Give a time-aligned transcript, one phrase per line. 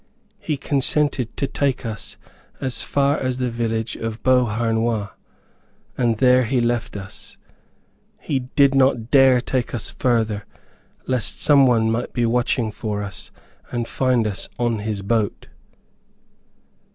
[0.39, 2.17] He consented to take us
[2.59, 5.09] as far as the village of Beauharnois,
[5.95, 7.37] and there he left us.
[8.19, 10.43] He did not dare take us further,
[11.05, 13.29] lest some one might be watching for us,
[13.71, 15.49] and find us on his boat.